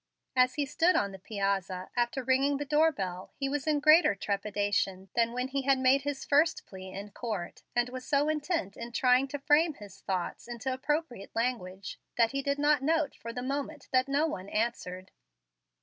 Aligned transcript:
As 0.35 0.55
he 0.55 0.65
stood 0.65 0.95
on 0.95 1.11
the 1.11 1.19
piazza, 1.19 1.91
after 1.95 2.23
ringing 2.23 2.57
the 2.57 2.65
door 2.65 2.91
bell, 2.91 3.29
he 3.35 3.47
was 3.47 3.67
in 3.67 3.79
greater 3.79 4.15
trepidation 4.15 5.09
than 5.13 5.31
when 5.31 5.49
he 5.49 5.61
had 5.61 5.77
made 5.77 6.01
his 6.01 6.25
first 6.25 6.65
plea 6.65 6.89
in 6.91 7.11
court, 7.11 7.61
and 7.75 7.89
was 7.89 8.03
so 8.03 8.27
intent 8.27 8.75
in 8.75 8.93
trying 8.93 9.27
to 9.27 9.37
frame 9.37 9.75
his 9.75 9.99
thoughts 10.01 10.47
into 10.47 10.73
appropriate 10.73 11.35
language 11.35 11.99
that 12.17 12.31
he 12.31 12.41
did 12.41 12.57
not 12.57 12.81
note 12.81 13.13
for 13.13 13.31
the 13.31 13.43
moment 13.43 13.89
that 13.91 14.07
no 14.07 14.25
one 14.25 14.49
answered. 14.49 15.11